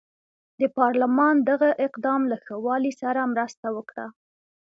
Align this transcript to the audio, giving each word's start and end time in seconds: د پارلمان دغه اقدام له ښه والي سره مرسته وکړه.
د 0.59 0.61
پارلمان 0.77 1.35
دغه 1.49 1.69
اقدام 1.85 2.21
له 2.31 2.37
ښه 2.43 2.55
والي 2.65 2.91
سره 3.01 3.21
مرسته 3.33 3.67
وکړه. 3.77 4.05